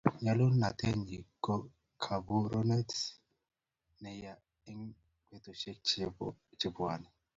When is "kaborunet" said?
2.03-2.91